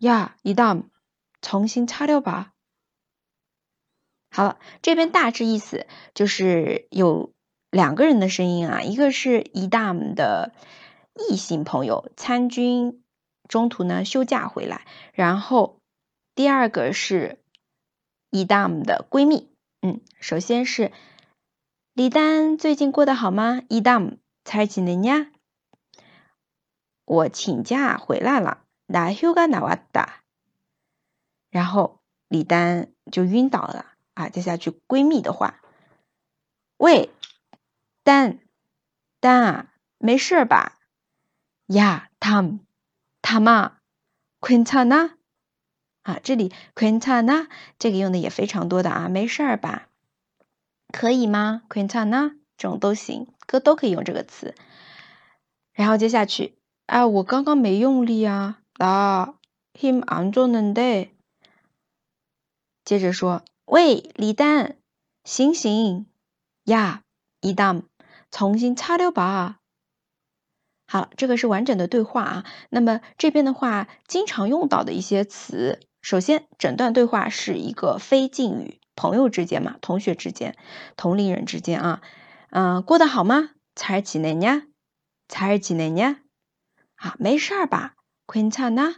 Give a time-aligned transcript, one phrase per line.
[0.00, 2.46] 야이담정신차려봐
[4.30, 7.32] 好了，这边大致意思就是有
[7.70, 10.52] 两个人的声音啊，一个是伊达姆的
[11.14, 13.02] 异性朋友参军，
[13.48, 15.80] 中途呢休假回来，然后
[16.34, 17.38] 第二个是
[18.30, 19.48] 伊达姆的闺蜜。
[19.80, 20.92] 嗯，首先是
[21.94, 23.62] 李丹最近过得好吗？
[23.68, 25.30] 伊达姆才几年呀？
[27.06, 30.21] 我请假回来了， 那休个那瓦达。
[31.49, 34.29] 然后李丹就晕倒了啊！
[34.29, 35.61] 接下去闺蜜的话，
[36.77, 37.09] 喂。
[38.03, 38.39] 丹，
[39.19, 40.79] 丹啊，没事吧？
[41.67, 42.59] 呀，他们，
[43.21, 43.77] 他妈，
[44.39, 45.17] 昆查纳
[46.01, 47.47] 啊，这里昆查纳
[47.77, 49.87] 这个用的也非常多的啊，没事吧？
[50.91, 51.61] 可以吗？
[51.69, 54.55] 昆查纳这种都行，哥都可以用这个词。
[55.73, 59.34] 然后接下去，啊，我刚刚没用力啊，啊，
[59.74, 61.10] him 안좋는 데。
[62.84, 64.76] 接着说，喂，李丹，
[65.24, 66.06] 醒醒
[66.64, 67.02] 呀，
[67.40, 67.82] 伊达。
[68.30, 69.60] 重新擦掉吧。
[70.86, 72.44] 好，这个是完整的对话啊。
[72.70, 80.56] 那么这边的话，经常用到的一些词，首先，整段对话是一个非敬语，朋友之间嘛，同学之间，
[80.96, 82.02] 同龄人之间啊。
[82.50, 83.50] 嗯，过得好吗？
[83.74, 84.68] 잘지내 냐？
[85.28, 86.18] 잘지내 냐？
[86.96, 87.94] 啊，没事儿吧？
[88.30, 88.96] 괜찮 아？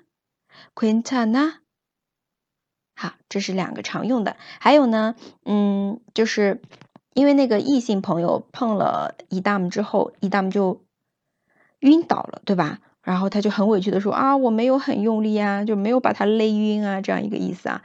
[0.74, 1.58] 괜찮 아？
[2.94, 4.36] 好，这是两个常用的。
[4.60, 5.14] 还有呢，
[5.44, 6.60] 嗯，就是。
[7.14, 10.84] 因为那个异性朋友碰了伊达姆之后，伊达姆就
[11.80, 12.78] 晕倒了，对吧？
[13.02, 17.82] 然后他就很委屈的说：“啊，我没有很用力啊，就没有把他勒晕啊，这样一个意思啊。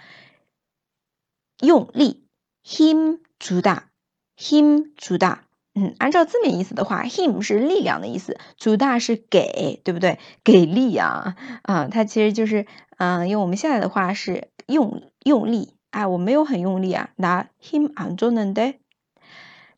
[1.62, 2.28] 用力，
[2.64, 3.90] him 主打，
[4.38, 5.47] him 主打，
[5.81, 10.19] 嗯，按照字面意思的话，him 是力量的意思，主大是给，对不对？
[10.43, 12.67] 给力啊，啊，它其实就是，
[12.97, 18.75] 嗯，用我们现在的话是用用力，哎，我没有很用力啊，拿 him 安做能的。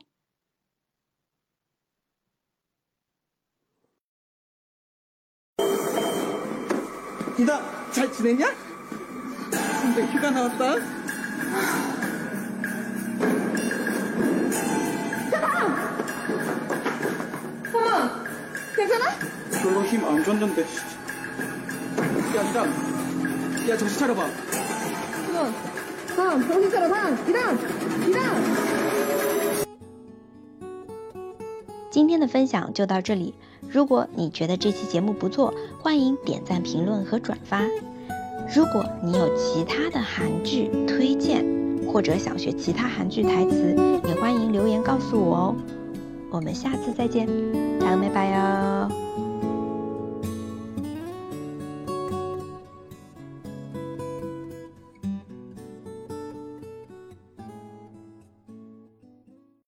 [7.38, 8.47] 이다 잘 지냈냐?
[9.82, 10.75] 근데 휴가 나왔다.
[20.25, 20.62] 별로 힘 안 줬는데.
[22.37, 22.69] 야, 이담.
[23.69, 24.26] 야, 정신 차려봐.
[25.26, 25.52] 사랑,
[26.17, 27.58] 사랑, 정신 차려, 사랑, 이랑,
[28.08, 28.25] 이랑.
[31.90, 33.34] 今天的分享就到这里。
[33.69, 37.62] 如果你觉得这期节目不错，欢迎点赞、评论和转发。
[38.55, 41.44] 如果你有其他的韩剧推荐，
[41.87, 43.76] 或者想学其他韩剧台词，
[44.08, 45.56] 也欢迎留言告诉我哦。
[46.31, 47.26] 我们下次再见，
[47.81, 49.03] 拜拜哟。